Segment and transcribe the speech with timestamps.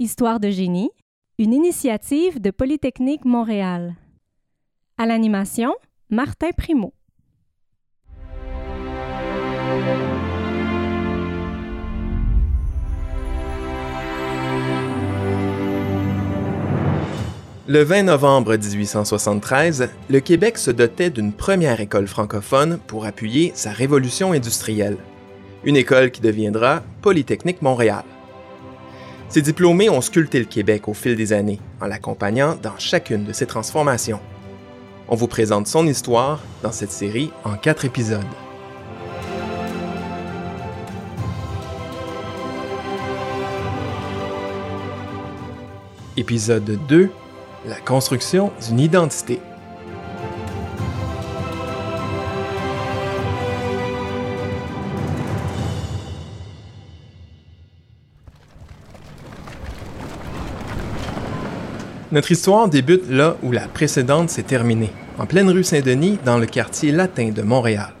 [0.00, 0.92] Histoire de génie,
[1.40, 3.96] une initiative de Polytechnique Montréal.
[4.96, 5.74] À l'animation,
[6.08, 6.94] Martin Primo.
[17.66, 23.72] Le 20 novembre 1873, le Québec se dotait d'une première école francophone pour appuyer sa
[23.72, 24.98] révolution industrielle.
[25.64, 28.04] Une école qui deviendra Polytechnique Montréal.
[29.30, 33.34] Ces diplômés ont sculpté le Québec au fil des années, en l'accompagnant dans chacune de
[33.34, 34.20] ses transformations.
[35.06, 38.24] On vous présente son histoire dans cette série en quatre épisodes.
[46.16, 47.10] Épisode 2
[47.66, 49.40] La construction d'une identité.
[62.10, 66.46] Notre histoire débute là où la précédente s'est terminée, en pleine rue Saint-Denis, dans le
[66.46, 67.92] quartier latin de Montréal.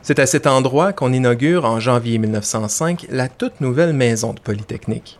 [0.00, 5.18] C'est à cet endroit qu'on inaugure en janvier 1905 la toute nouvelle maison de Polytechnique.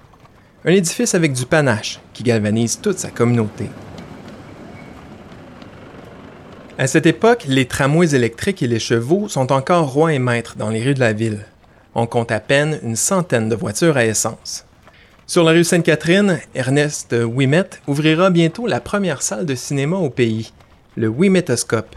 [0.65, 3.67] Un édifice avec du panache qui galvanise toute sa communauté.
[6.79, 10.71] À cette époque, les tramways électriques et les chevaux sont encore rois et maîtres dans
[10.71, 11.45] les rues de la ville.
[11.95, 14.65] On compte à peine une centaine de voitures à essence.
[15.29, 20.53] Sur la rue Sainte-Catherine, Ernest Wimet ouvrira bientôt la première salle de cinéma au pays,
[20.95, 21.97] le Wimetoscope.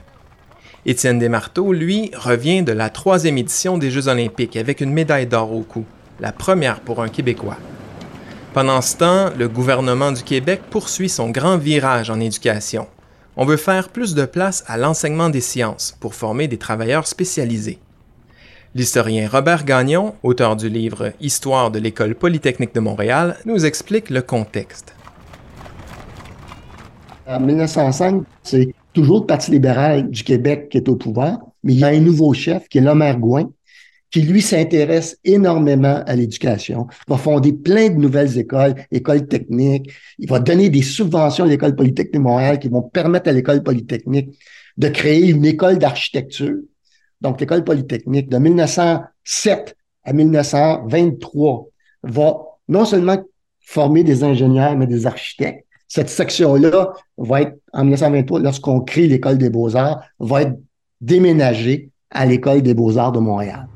[0.88, 5.54] Étienne Desmarteaux, lui, revient de la troisième édition des Jeux olympiques avec une médaille d'or
[5.54, 5.86] au cou,
[6.20, 7.58] la première pour un Québécois.
[8.56, 12.88] Pendant ce temps, le gouvernement du Québec poursuit son grand virage en éducation.
[13.38, 17.78] On veut faire plus de place à l'enseignement des sciences pour former des travailleurs spécialisés.
[18.75, 24.22] L'historien Robert Gagnon, auteur du livre Histoire de l'École polytechnique de Montréal, nous explique le
[24.22, 24.94] contexte.
[27.26, 31.80] En 1905, c'est toujours le Parti libéral du Québec qui est au pouvoir, mais il
[31.80, 33.49] y a un nouveau chef qui est Lomer Gouin,
[34.11, 36.86] qui lui s'intéresse énormément à l'éducation.
[37.08, 39.89] Va fonder plein de nouvelles écoles, écoles techniques.
[40.20, 43.64] Il va donner des subventions à l'École polytechnique de Montréal qui vont permettre à l'École
[43.64, 44.30] polytechnique
[44.77, 46.58] de créer une école d'architecture
[47.22, 51.68] donc l'école polytechnique de 1907 à 1923
[52.04, 52.38] va
[52.68, 53.18] non seulement
[53.60, 55.66] former des ingénieurs, mais des architectes.
[55.88, 60.60] Cette section-là va être, en 1923, lorsqu'on crée l'école des beaux-arts, va être
[61.02, 63.68] déménagée à l'école des beaux-arts de Montréal.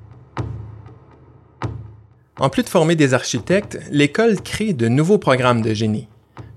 [2.40, 6.08] En plus de former des architectes, l'école crée de nouveaux programmes de génie.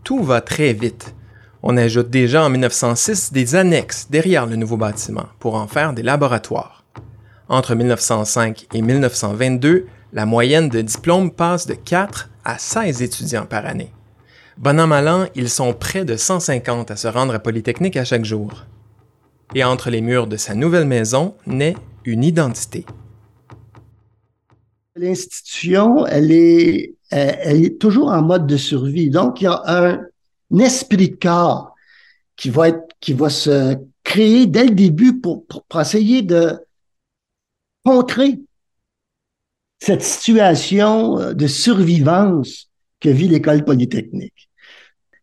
[0.05, 1.15] Tout va très vite.
[1.63, 6.03] On ajoute déjà en 1906 des annexes derrière le nouveau bâtiment pour en faire des
[6.03, 6.76] laboratoires.
[7.49, 13.67] Entre 1905 et 1922, la moyenne de diplômes passe de 4 à 16 étudiants par
[13.67, 13.93] année.
[14.59, 18.05] Bon an, mal an, ils sont près de 150 à se rendre à Polytechnique à
[18.05, 18.65] chaque jour.
[19.55, 22.85] Et entre les murs de sa nouvelle maison naît une identité.
[24.97, 29.11] L'institution, elle est, elle est toujours en mode de survie.
[29.11, 30.01] Donc, il y a un,
[30.59, 31.75] esprit de corps
[32.35, 35.45] qui va, être, qui va se créer dès le début pour
[35.79, 36.59] essayer de,
[37.87, 38.41] contrer
[39.79, 42.69] cette situation euh, de survivance
[43.01, 44.51] que vit l'école polytechnique.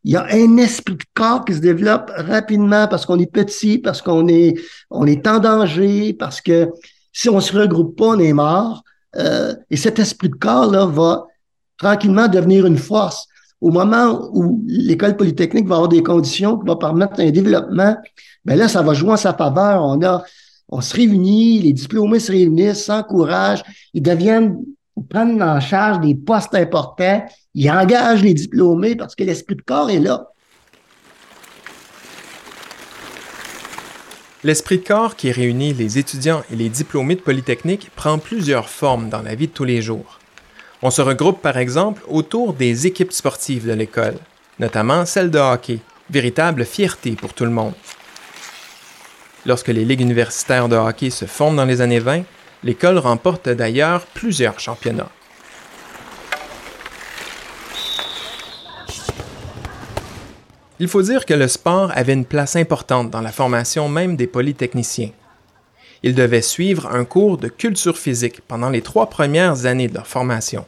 [0.05, 3.79] Il y a un esprit de corps qui se développe rapidement parce qu'on est petit,
[3.79, 4.55] parce qu'on est,
[4.89, 6.69] on est en danger, parce que
[7.11, 8.83] si on se regroupe pas, on est mort.
[9.15, 11.25] Euh, et cet esprit de corps-là va
[11.77, 13.27] tranquillement devenir une force.
[13.61, 17.95] Au moment où l'école polytechnique va avoir des conditions qui vont permettre un développement,
[18.45, 19.83] ben là, ça va jouer en sa faveur.
[19.83, 20.23] On a
[20.73, 23.63] on se réunit, les diplômés se réunissent, s'encouragent,
[23.93, 24.57] ils deviennent,
[24.97, 27.23] ils prennent en charge des postes importants,
[27.53, 30.29] ils engagent les diplômés parce que l'esprit de corps est là.
[34.43, 39.09] L'esprit de corps qui réunit les étudiants et les diplômés de Polytechnique prend plusieurs formes
[39.09, 40.19] dans la vie de tous les jours.
[40.81, 44.15] On se regroupe par exemple autour des équipes sportives de l'école,
[44.59, 47.73] notamment celle de hockey, véritable fierté pour tout le monde.
[49.45, 52.23] Lorsque les ligues universitaires de hockey se fondent dans les années 20,
[52.63, 55.09] l'école remporte d'ailleurs plusieurs championnats.
[60.79, 64.27] Il faut dire que le sport avait une place importante dans la formation même des
[64.27, 65.11] polytechniciens.
[66.03, 70.07] Ils devaient suivre un cours de culture physique pendant les trois premières années de leur
[70.07, 70.65] formation.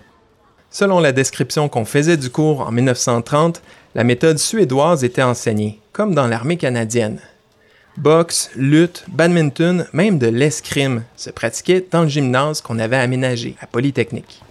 [0.69, 3.61] Selon la description qu'on faisait du cours en 1930,
[3.95, 7.19] la méthode suédoise était enseignée, comme dans l'armée canadienne,
[7.97, 13.67] Boxe, lutte, badminton, même de l'escrime se pratiquait dans le gymnase qu'on avait aménagé à
[13.67, 14.41] Polytechnique.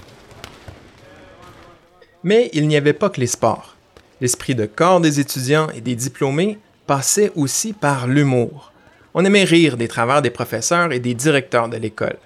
[2.23, 3.77] Mais il n'y avait pas que les sports.
[4.23, 8.73] L'esprit de corps des étudiants et des diplômés passait aussi par l'humour.
[9.13, 12.17] On aimait rire des travers des professeurs et des directeurs de l'école.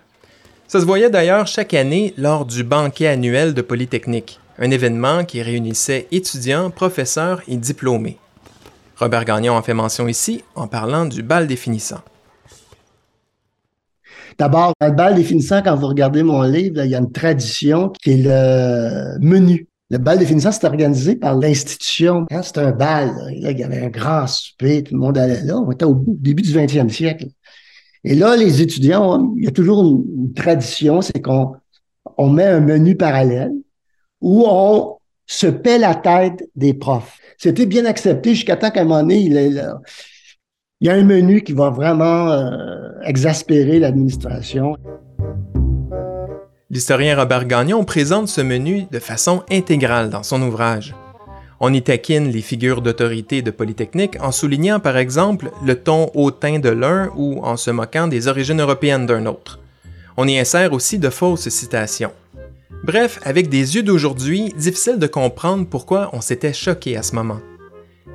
[0.68, 5.42] Ça se voyait d'ailleurs chaque année lors du banquet annuel de Polytechnique, un événement qui
[5.42, 8.18] réunissait étudiants, professeurs et diplômés.
[8.98, 12.00] Robert Gagnon en fait mention ici en parlant du bal définissant.
[14.38, 18.10] D'abord, le bal définissant, quand vous regardez mon livre, il y a une tradition qui
[18.12, 19.66] est le menu.
[19.90, 22.26] Le bal définissant, c'est organisé par l'institution.
[22.30, 25.56] Quand c'est un bal, il y avait un grand souper, tout le monde allait là.
[25.56, 27.26] On était au début du 20e siècle.
[28.04, 31.54] Et là, les étudiants, il y a toujours une, tradition, c'est qu'on
[32.16, 33.52] on met un menu parallèle
[34.20, 34.97] où on
[35.28, 37.18] se paie la tête des profs.
[37.36, 39.62] C'était bien accepté jusqu'à temps qu'à un moment donné, il,
[40.80, 42.50] y a un menu qui va vraiment euh,
[43.04, 44.76] exaspérer l'administration.
[46.70, 50.94] L'historien Robert Gagnon présente ce menu de façon intégrale dans son ouvrage.
[51.60, 56.58] On y taquine les figures d'autorité de Polytechnique en soulignant par exemple le ton hautain
[56.58, 59.58] de l'un ou en se moquant des origines européennes d'un autre.
[60.16, 62.12] On y insère aussi de fausses citations.
[62.88, 67.40] Bref, avec des yeux d'aujourd'hui, difficile de comprendre pourquoi on s'était choqué à ce moment.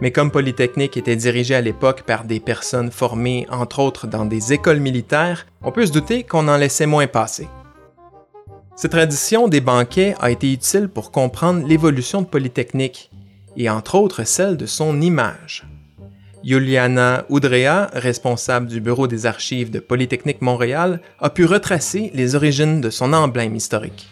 [0.02, 4.52] Mais comme Polytechnique était dirigé à l'époque par des personnes formées entre autres dans des
[4.52, 7.48] écoles militaires, on peut se douter qu'on en laissait moins passer.
[8.75, 13.12] Cette tradition des banquets a été utile pour comprendre l'évolution de Polytechnique,
[13.56, 15.68] et entre autres celle de son image.
[16.44, 22.81] Juliana Udrea, responsable du bureau des archives de Polytechnique Montréal, a pu retracer les origines
[22.81, 24.10] de son emblème historique.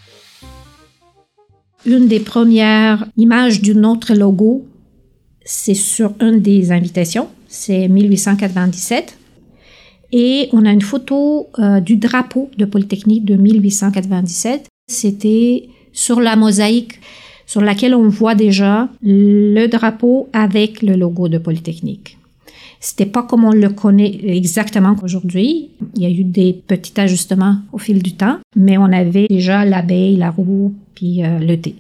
[1.86, 4.66] Une des premières images du notre logo,
[5.44, 9.18] c'est sur une des invitations, c'est 1897.
[10.12, 14.68] Et on a une photo euh, du drapeau de Polytechnique de 1897.
[14.88, 17.00] C'était sur la mosaïque
[17.48, 22.18] sur laquelle on voit déjà le drapeau avec le logo de Polytechnique.
[22.80, 25.70] C'était pas comme on le connaît exactement aujourd'hui.
[25.96, 29.66] Il y a eu des petits ajustements au fil du temps, mais on avait déjà
[29.66, 31.76] l'abeille, la roue, euh, le thé.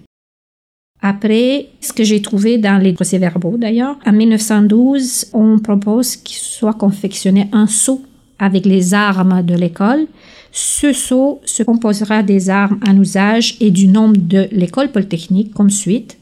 [1.01, 6.75] Après, ce que j'ai trouvé dans les procès-verbaux d'ailleurs, en 1912, on propose qu'il soit
[6.75, 8.03] confectionné un seau
[8.37, 10.05] avec les armes de l'école.
[10.51, 15.69] Ce sceau se composera des armes en usage et du nom de l'école polytechnique comme
[15.69, 16.17] suite.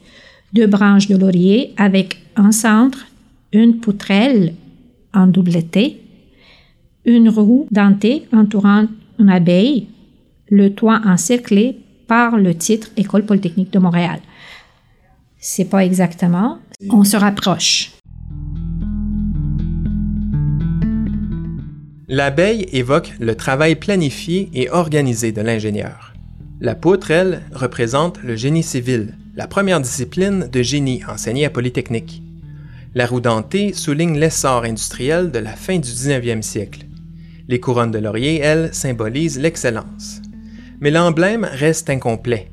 [0.53, 3.05] Deux branches de laurier avec un centre,
[3.51, 4.53] une poutrelle
[5.13, 5.99] en double T,
[7.05, 8.85] une roue dentée entourant
[9.17, 9.87] une abeille,
[10.49, 11.77] le toit encerclé
[12.09, 14.19] par le titre École polytechnique de Montréal.
[15.39, 16.57] C'est pas exactement,
[16.89, 17.91] on se rapproche.
[22.07, 26.13] L'abeille évoque le travail planifié et organisé de l'ingénieur.
[26.59, 32.23] La poutre, elle, représente le génie civil, la première discipline de génie enseignée à Polytechnique.
[32.95, 36.87] La roue dentée souligne l'essor industriel de la fin du 19e siècle.
[37.47, 40.21] Les couronnes de laurier, elles, symbolisent l'excellence.
[40.81, 42.47] Mais l'emblème reste incomplet.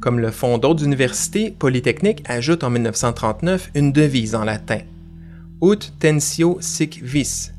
[0.00, 4.80] Comme le font d'autres universités, Polytechnique ajoute en 1939 une devise en latin.
[5.62, 7.52] Ut tensio sic vis,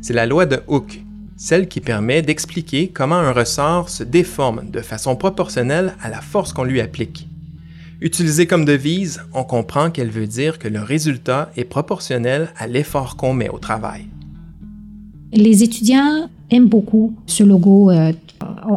[0.00, 1.00] c'est la loi de Hooke,
[1.36, 6.52] celle qui permet d'expliquer comment un ressort se déforme de façon proportionnelle à la force
[6.52, 7.26] qu'on lui applique.
[8.00, 13.16] Utilisée comme devise, on comprend qu'elle veut dire que le résultat est proportionnel à l'effort
[13.16, 14.06] qu'on met au travail.
[15.32, 17.90] Les étudiants aiment beaucoup ce logo.
[17.90, 18.12] Euh,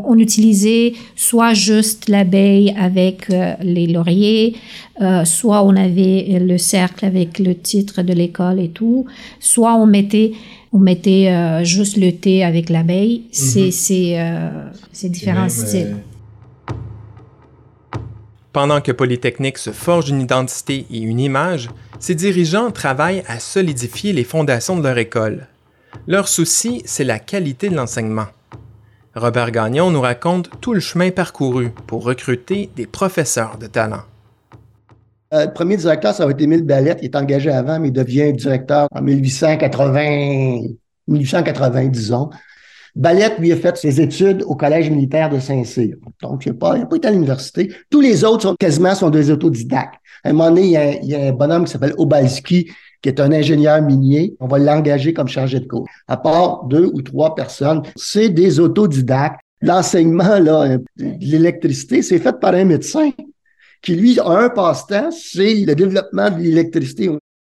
[0.06, 4.56] on utilisait soit juste l'abeille avec euh, les lauriers,
[5.02, 9.06] euh, soit on avait le cercle avec le titre de l'école et tout,
[9.40, 10.34] soit on mettait
[10.74, 13.24] on mettait euh, juste le thé avec l'abeille.
[13.32, 14.16] C'est mhm.
[14.18, 15.98] euh, différents styles.
[16.72, 17.98] Euh,
[18.54, 21.70] Pendant que Polytechnique se forge une identité et une image,
[22.00, 25.48] ses dirigeants travaillent à solidifier les fondations de leur école.
[26.08, 28.28] Leur souci, c'est la qualité de l'enseignement.
[29.16, 34.04] Robert Gagnon nous raconte tout le chemin parcouru pour recruter des professeurs de talent.
[35.34, 37.00] Euh, le premier directeur, ça va être Émile Ballette.
[37.02, 40.68] Il est engagé avant, mais il devient directeur en 1880,
[41.08, 42.30] 1880, disons.
[42.96, 45.96] Ballette, lui, a fait ses études au Collège militaire de Saint-Cyr.
[46.22, 47.74] Donc, il n'a pas, pas, été à l'université.
[47.90, 49.96] Tous les autres sont quasiment sont des autodidactes.
[50.24, 50.64] À un moment donné,
[51.02, 52.70] il y a, un bonhomme qui s'appelle Obalski,
[53.02, 54.36] qui est un ingénieur minier.
[54.40, 55.88] On va l'engager comme chargé de cours.
[56.08, 59.40] À part deux ou trois personnes, c'est des autodidactes.
[59.62, 63.12] L'enseignement, là, l'électricité, c'est fait par un médecin
[63.82, 67.10] qui, lui, a un passe-temps, c'est le développement de l'électricité.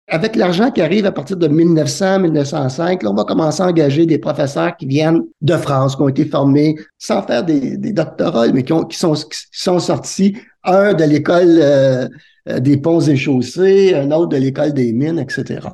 [0.09, 4.77] Avec l'argent qui arrive à partir de 1900-1905, on va commencer à engager des professeurs
[4.77, 9.15] qui viennent de France, qui ont été formés sans faire des, doctorats, mais qui, sont,
[9.15, 12.09] qui sont sortis un de l'école euh, euh,
[12.47, 15.69] des ponts et chaussées, un autre de l'école des mines, etc.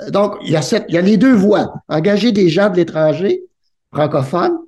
[0.00, 1.72] Euh, donc, il y, a cette, il y a les deux voies.
[1.88, 3.42] Engager des gens de l'étranger,
[3.92, 4.58] francophones,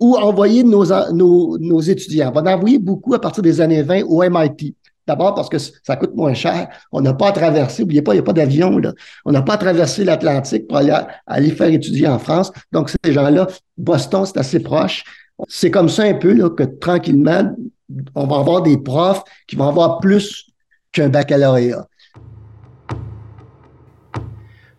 [0.00, 2.30] ou envoyer nos, nos, nos étudiants.
[2.34, 4.74] On va en envoyer beaucoup à partir des années 20 au MIT.
[5.06, 6.68] D'abord parce que ça coûte moins cher.
[6.90, 8.78] On n'a pas à traverser, n'oubliez pas, il n'y a pas d'avion.
[8.78, 8.92] Là.
[9.26, 12.50] On n'a pas à traverser l'Atlantique pour aller, aller faire étudier en France.
[12.72, 15.04] Donc, ces gens-là, Boston, c'est assez proche.
[15.48, 17.54] C'est comme ça un peu là, que tranquillement,
[18.14, 20.53] on va avoir des profs qui vont avoir plus
[20.94, 21.86] qu'un baccalauréat.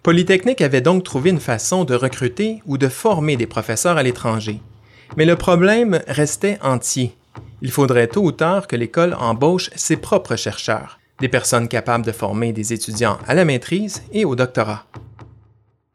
[0.01, 4.61] Polytechnique avait donc trouvé une façon de recruter ou de former des professeurs à l'étranger.
[5.17, 7.15] Mais le problème restait entier.
[7.61, 12.11] Il faudrait tôt ou tard que l'école embauche ses propres chercheurs, des personnes capables de
[12.11, 14.85] former des étudiants à la maîtrise et au doctorat.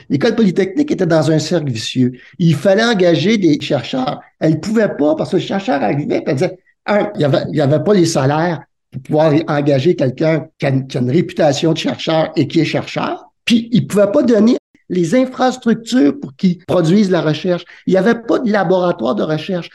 [0.08, 2.12] L'école polytechnique était dans un cercle vicieux.
[2.40, 4.20] Il fallait engager des chercheurs.
[4.40, 7.60] Elle ne pouvait pas parce que le chercheur arrivait et disait, un, il n'y avait,
[7.60, 8.60] avait, pas les salaires
[8.90, 13.26] pour pouvoir engager quelqu'un qui, a une réputation de chercheur et qui est chercheur.
[13.44, 14.56] Puis, il ne pouvait pas donner
[14.88, 17.64] les infrastructures pour qu'ils produisent la recherche.
[17.86, 19.70] Il n'y avait pas de laboratoire de recherche.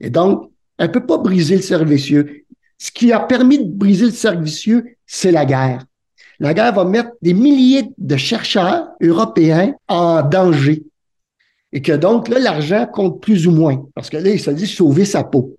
[0.00, 2.44] Et donc, elle ne peut pas briser le cercle vicieux.
[2.78, 5.84] Ce qui a permis de briser le cercle vicieux, c'est la guerre.
[6.40, 10.82] La guerre va mettre des milliers de chercheurs européens en danger.
[11.72, 13.84] Et que donc, là, l'argent compte plus ou moins.
[13.94, 15.56] Parce que là, il se dit sauver sa peau.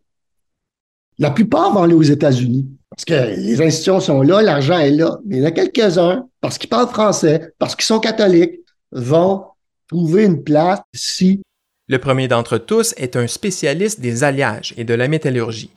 [1.20, 2.68] La plupart vont aller aux États-Unis.
[2.92, 5.18] Parce que les institutions sont là, l'argent est là.
[5.26, 8.60] Mais il y en a quelques-uns, parce qu'ils parlent français, parce qu'ils sont catholiques,
[8.92, 9.46] vont
[9.88, 11.42] trouver une place ici.
[11.88, 15.72] Le premier d'entre tous est un spécialiste des alliages et de la métallurgie.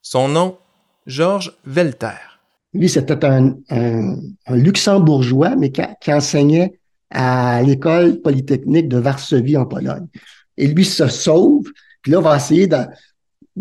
[0.00, 0.56] Son nom,
[1.06, 2.38] Georges Velter.
[2.72, 3.56] Lui, c'était un,
[4.48, 6.78] luxembourgeois, mais qui, enseignait
[7.10, 10.06] à l'école polytechnique de Varsovie en Pologne.
[10.56, 11.68] Et lui se sauve,
[12.02, 12.76] puis là, va essayer de,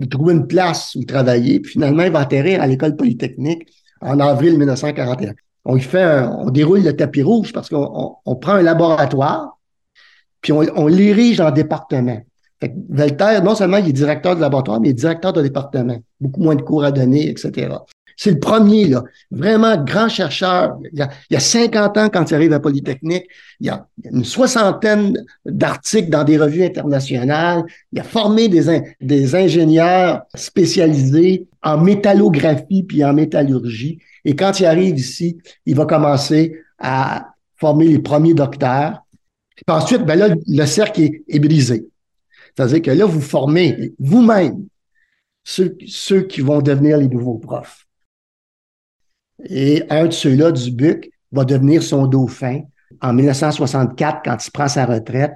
[0.09, 3.67] trouver une place où travailler, puis finalement, il va atterrir à l'école polytechnique
[4.01, 5.33] en avril 1941.
[5.65, 9.57] On fait on déroule le tapis rouge parce qu'on prend un laboratoire,
[10.41, 12.21] puis on, on l'érige en département.
[12.61, 12.73] Fait
[13.41, 15.97] non seulement il est directeur de laboratoire, mais il est directeur de département.
[16.19, 17.69] Beaucoup moins de cours à donner, etc.
[18.21, 19.05] C'est le premier, là.
[19.31, 20.77] Vraiment grand chercheur.
[20.91, 23.23] Il y, a, 50 ans, quand il arrive à Polytechnique,
[23.61, 27.63] il y a une soixantaine d'articles dans des revues internationales.
[27.93, 33.99] Il a formé des, des ingénieurs spécialisés en métallographie puis en métallurgie.
[34.25, 39.01] Et quand il arrive ici, il va commencer à former les premiers docteurs.
[39.55, 41.87] Puis ensuite, ben là, le cercle est, est brisé.
[42.53, 44.65] C'est-à-dire que là, vous formez vous-même
[45.45, 47.85] ceux, ceux qui vont devenir les nouveaux profs.
[49.45, 52.61] Et un de ceux-là, du Dubuc, va devenir son dauphin
[53.01, 55.33] en 1964 quand il prend sa retraite.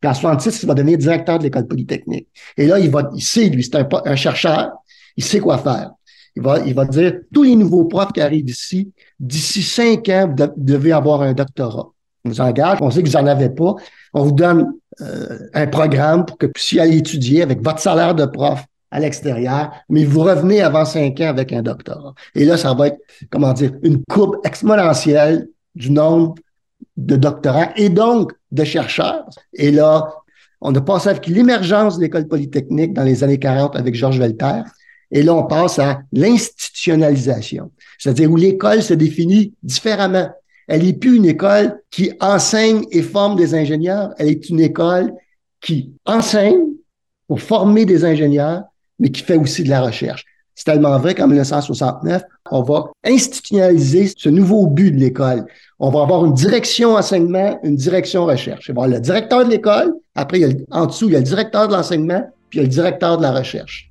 [0.00, 2.28] Puis en 66, il va devenir directeur de l'école polytechnique.
[2.56, 4.72] Et là, il va, il sait, lui, c'est un, chercheur,
[5.16, 5.90] il sait quoi faire.
[6.36, 10.34] Il va, il va dire, tous les nouveaux profs qui arrivent ici, d'ici cinq ans,
[10.36, 11.90] vous devez avoir un doctorat.
[12.24, 13.74] On vous engage, on sait que vous n'en avez pas.
[14.14, 18.14] On vous donne euh, un programme pour que vous puissiez aller étudier avec votre salaire
[18.14, 22.14] de prof à l'extérieur, mais vous revenez avant cinq ans avec un doctorat.
[22.36, 22.98] Et là, ça va être,
[23.28, 26.36] comment dire, une courbe exponentielle du nombre
[26.96, 29.28] de doctorants et donc de chercheurs.
[29.52, 30.14] Et là,
[30.60, 34.62] on a passé avec l'émergence de l'école polytechnique dans les années 40 avec Georges Velter.
[35.10, 40.30] Et là, on passe à l'institutionnalisation, c'est-à-dire où l'école se définit différemment.
[40.68, 45.12] Elle n'est plus une école qui enseigne et forme des ingénieurs, elle est une école
[45.60, 46.68] qui enseigne
[47.26, 48.62] pour former des ingénieurs,
[48.98, 50.24] mais qui fait aussi de la recherche.
[50.54, 55.46] C'est tellement vrai qu'en 1969, on va institutionnaliser ce nouveau but de l'école.
[55.80, 58.68] On va avoir une direction enseignement, une direction recherche.
[58.68, 61.66] Il va avoir le directeur de l'école, après, en dessous, il y a le directeur
[61.66, 63.90] de l'enseignement, puis il y a le directeur de la recherche.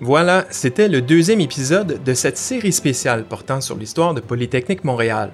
[0.00, 5.30] Voilà, c'était le deuxième épisode de cette série spéciale portant sur l'histoire de Polytechnique Montréal.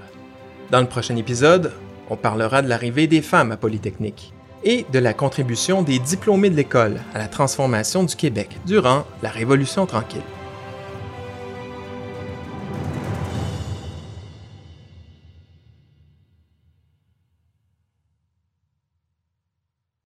[0.70, 1.72] Dans le prochain épisode,
[2.10, 4.32] on parlera de l'arrivée des femmes à Polytechnique
[4.64, 9.30] et de la contribution des diplômés de l'école à la transformation du Québec durant la
[9.30, 10.22] Révolution tranquille.